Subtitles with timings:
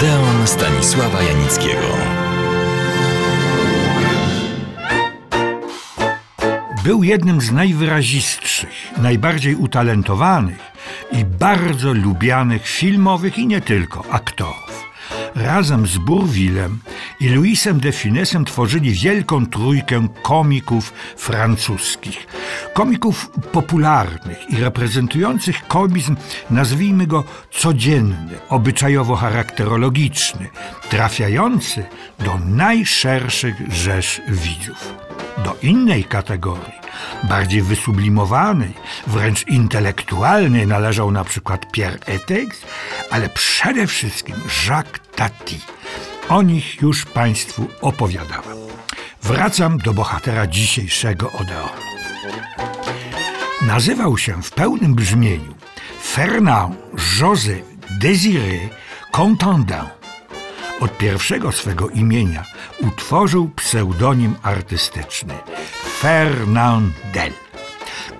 [0.00, 1.86] Odeon Stanisława Janickiego.
[6.84, 10.58] Był jednym z najwyrazistszych, najbardziej utalentowanych
[11.12, 14.86] i bardzo lubianych filmowych i nie tylko aktorów.
[15.34, 16.78] Razem z Bourvillem
[17.20, 22.26] i Louisem de Finesem tworzyli wielką trójkę komików francuskich.
[22.74, 26.16] Komików popularnych i reprezentujących komizm,
[26.50, 30.46] nazwijmy go codzienny, obyczajowo-charakterologiczny,
[30.90, 31.84] trafiający
[32.18, 34.94] do najszerszych rzesz widzów.
[35.44, 36.80] Do innej kategorii,
[37.28, 38.72] bardziej wysublimowanej,
[39.06, 42.62] wręcz intelektualnej należał na przykład Pierre Etex,
[43.10, 44.36] ale przede wszystkim
[44.68, 45.60] Jacques Tati.
[46.30, 48.58] O nich już Państwu opowiadałem.
[49.22, 51.82] Wracam do bohatera dzisiejszego Odeonu.
[53.62, 55.54] Nazywał się w pełnym brzmieniu
[56.02, 57.62] Fernand José
[58.02, 58.68] Désiré
[59.12, 59.88] Contandin.
[60.80, 62.44] Od pierwszego swego imienia
[62.80, 65.34] utworzył pseudonim artystyczny
[65.98, 67.32] Fernandel.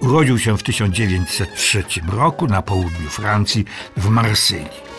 [0.01, 3.65] Urodził się w 1903 roku na południu Francji
[3.97, 4.90] w Marsylii.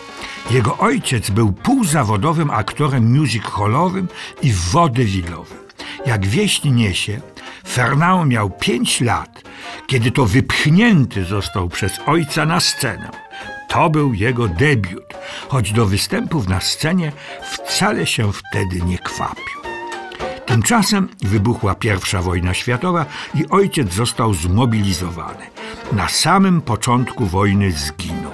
[0.52, 4.08] Jego ojciec był półzawodowym aktorem music hallowym
[4.42, 5.58] i wodewilowym.
[6.06, 7.20] Jak wieść niesie,
[7.68, 9.42] Fernand miał pięć lat,
[9.86, 13.10] kiedy to wypchnięty został przez ojca na scenę.
[13.68, 15.14] To był jego debiut,
[15.48, 19.62] choć do występów na scenie wcale się wtedy nie kwapił.
[20.46, 25.46] Tymczasem wybuchła I wojna światowa i ojciec został zmobilizowany.
[25.92, 28.32] Na samym początku wojny zginął.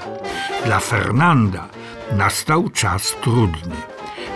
[0.65, 1.78] Dla Fernanda
[2.17, 3.77] nastał czas trudny.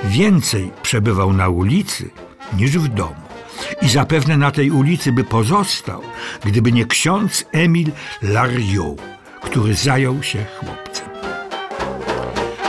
[0.05, 2.11] Więcej przebywał na ulicy
[2.57, 3.15] niż w domu.
[3.83, 6.03] I zapewne na tej ulicy by pozostał,
[6.45, 9.03] gdyby nie ksiądz Emil Lariot,
[9.43, 11.09] który zajął się chłopcem.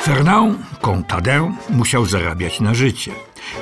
[0.01, 3.11] Fernand Contadin musiał zarabiać na życie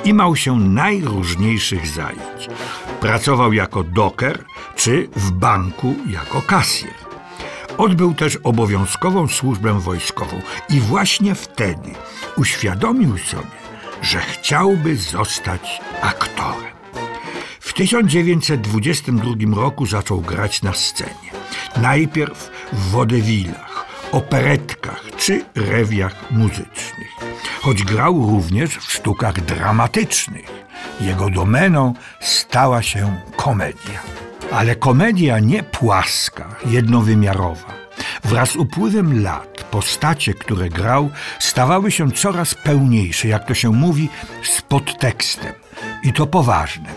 [0.03, 2.49] i mał się najróżniejszych zajęć.
[3.01, 4.43] Pracował jako doker
[4.75, 7.00] czy w banku jako kasjer.
[7.77, 11.89] Odbył też obowiązkową służbę wojskową i właśnie wtedy
[12.37, 13.61] uświadomił sobie,
[14.01, 16.71] że chciałby zostać aktorem.
[17.59, 21.31] W 1922 roku zaczął grać na scenie.
[21.77, 27.11] Najpierw w wodewilach, operetkach czy rewiach muzycznych.
[27.61, 30.45] Choć grał również w sztukach dramatycznych.
[31.01, 34.20] Jego domeną stała się komedia.
[34.51, 37.73] Ale komedia nie płaska, jednowymiarowa.
[38.23, 44.09] Wraz z upływem lat postacie, które grał, stawały się coraz pełniejsze, jak to się mówi,
[44.43, 45.53] z podtekstem.
[46.03, 46.93] I to poważnym.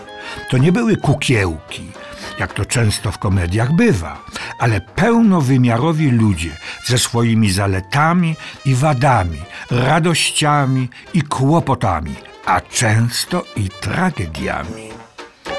[0.49, 1.91] To nie były kukiełki,
[2.39, 4.25] jak to często w komediach bywa,
[4.59, 8.35] ale pełnowymiarowi ludzie ze swoimi zaletami
[8.65, 9.41] i wadami,
[9.71, 14.89] radościami i kłopotami, a często i tragediami.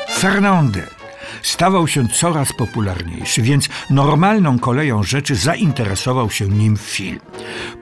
[0.09, 0.96] Fernandel
[1.43, 7.21] stawał się coraz popularniejszy, więc normalną koleją rzeczy zainteresował się nim film.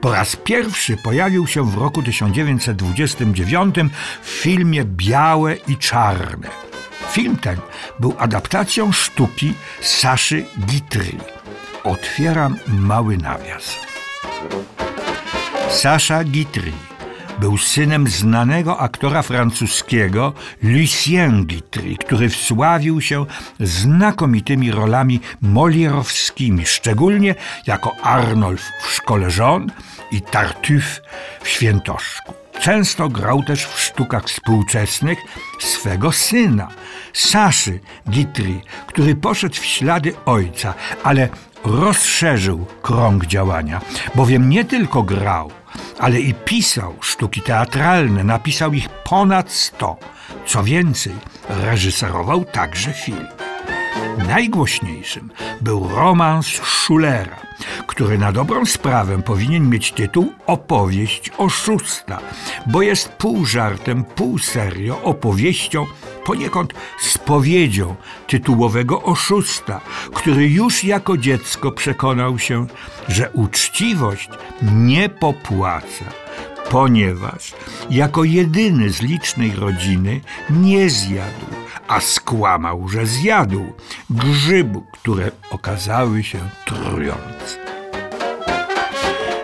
[0.01, 3.75] Po raz pierwszy pojawił się w roku 1929
[4.21, 6.49] w filmie Białe i Czarne.
[7.11, 7.57] Film ten
[7.99, 11.17] był adaptacją sztuki Saszy Gitry.
[11.83, 13.75] Otwieram mały nawias.
[15.69, 16.71] Sasza Gitry
[17.39, 23.25] był synem znanego aktora francuskiego Lucien Guitry, który wsławił się
[23.59, 27.35] znakomitymi rolami molierowskimi, szczególnie
[27.67, 29.71] jako Arnolf w Szkole Żon
[30.11, 31.01] i Tartuffe
[31.41, 32.33] w Świętoszku.
[32.59, 35.19] Często grał też w sztukach współczesnych
[35.59, 36.67] swego syna,
[37.13, 37.79] Saszy
[38.09, 41.29] Gitry, który poszedł w ślady ojca, ale
[41.63, 43.81] rozszerzył krąg działania,
[44.15, 45.51] bowiem nie tylko grał,
[45.99, 49.97] ale i pisał sztuki teatralne, napisał ich ponad sto.
[50.45, 51.13] Co więcej,
[51.49, 53.27] reżyserował także film.
[54.27, 55.29] Najgłośniejszym
[55.61, 57.37] był romans Schulera,
[57.95, 62.19] który na dobrą sprawę powinien mieć tytuł Opowieść oszusta,
[62.67, 65.85] bo jest pół żartem, pół serio opowieścią,
[66.25, 67.95] poniekąd spowiedzią
[68.27, 69.81] tytułowego oszusta,
[70.13, 72.67] który już jako dziecko przekonał się,
[73.07, 74.29] że uczciwość
[74.61, 76.05] nie popłaca
[76.69, 77.53] ponieważ
[77.89, 81.45] jako jedyny z licznej rodziny nie zjadł,
[81.87, 83.73] a skłamał, że zjadł
[84.09, 87.64] grzybu, które okazały się trujące.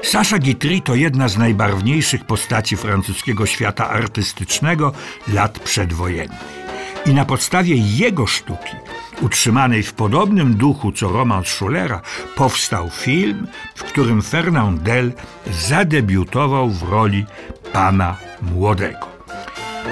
[0.03, 4.91] Sasza Guitry to jedna z najbarwniejszych postaci francuskiego świata artystycznego
[5.33, 6.61] lat przedwojennych.
[7.05, 8.75] I na podstawie jego sztuki,
[9.21, 12.01] utrzymanej w podobnym duchu co romans Schulera,
[12.35, 15.13] powstał film, w którym Fernand Del
[15.51, 17.25] zadebiutował w roli
[17.73, 19.07] pana młodego.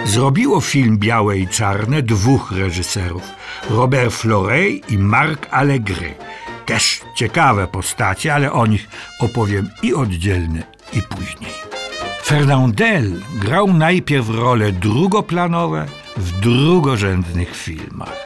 [0.05, 3.23] Zrobiło film Białe i Czarne dwóch reżyserów,
[3.69, 6.13] Robert Florey i Marc Allegry.
[6.69, 8.87] Też ciekawe postacie, ale o nich
[9.19, 10.63] opowiem i oddzielnie,
[10.93, 11.51] i później.
[12.23, 15.85] Fernandel grał najpierw role drugoplanowe
[16.17, 18.25] w drugorzędnych filmach.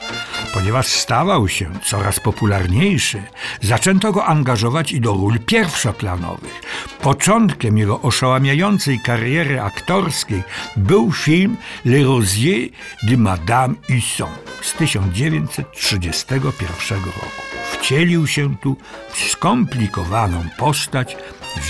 [0.54, 3.24] Ponieważ stawał się coraz popularniejszy,
[3.62, 6.62] zaczęto go angażować i do ról pierwszoplanowych.
[7.01, 10.44] Początkiem jego oszałamiającej kariery aktorskiej
[10.75, 12.69] był film Le Rosier
[13.04, 17.42] de Madame Husson z 1931 roku.
[17.71, 18.77] Wcielił się tu
[19.10, 21.18] w skomplikowaną postać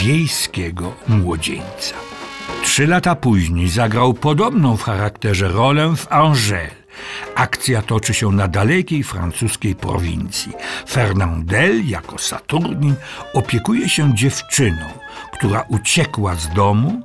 [0.01, 1.95] wiejskiego młodzieńca.
[2.63, 6.83] Trzy lata później zagrał podobną w charakterze rolę w Angers.
[7.35, 10.53] Akcja toczy się na dalekiej francuskiej prowincji.
[10.89, 12.95] Fernandel, jako Saturnin,
[13.33, 14.85] opiekuje się dziewczyną,
[15.31, 17.01] która uciekła z domu,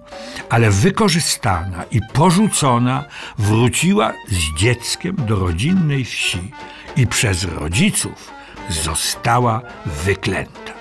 [0.51, 3.05] ale wykorzystana i porzucona
[3.39, 6.51] wróciła z dzieckiem do rodzinnej wsi
[6.97, 8.31] i przez rodziców
[8.69, 10.73] została wyklęta.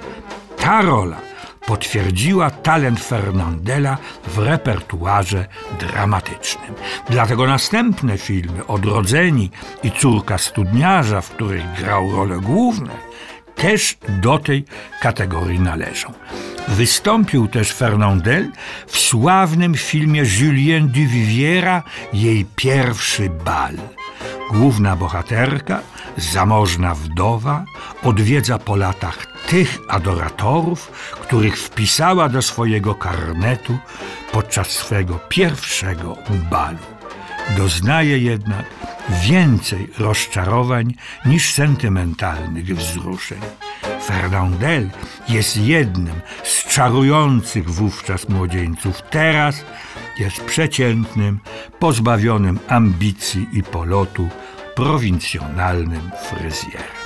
[0.58, 1.18] Ta rola
[1.68, 3.98] potwierdziła talent Fernandela
[4.28, 5.48] w repertuarze
[5.80, 6.74] dramatycznym.
[7.10, 9.52] Dlatego następne filmy Odrodzeni
[9.84, 12.92] i Córka Studniarza, w których grał role główne,
[13.58, 14.66] też do tej
[15.02, 16.14] kategorii należą.
[16.68, 18.52] Wystąpił też Fernandel
[18.88, 21.84] w sławnym filmie Julien Duviviera
[22.14, 23.74] Jej pierwszy bal.
[24.52, 25.80] Główna bohaterka,
[26.18, 27.66] zamożna wdowa,
[28.04, 33.78] odwiedza po latach tych adoratorów, których wpisała do swojego karnetu
[34.32, 36.18] podczas swego pierwszego
[36.50, 36.97] balu.
[37.56, 38.66] Doznaje jednak
[39.22, 40.94] więcej rozczarowań
[41.26, 43.40] niż sentymentalnych wzruszeń.
[44.06, 44.90] Fernandel
[45.30, 49.02] jest jednym z czarujących wówczas młodzieńców.
[49.10, 49.66] Teraz
[50.20, 51.40] jest przeciętnym,
[51.80, 54.30] pozbawionym ambicji i polotu,
[54.76, 56.98] prowincjonalnym fryzjerem.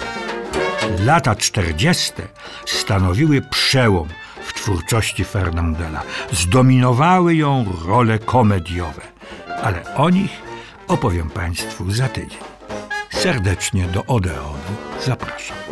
[1.00, 2.12] Lata 40.
[2.66, 4.08] stanowiły przełom
[4.44, 6.02] w twórczości Fernandela.
[6.32, 9.02] Zdominowały ją role komediowe,
[9.62, 10.42] ale o nich
[10.88, 12.40] opowiem Państwu za tydzień.
[13.10, 14.58] Serdecznie do Odeonu
[15.06, 15.71] zapraszam.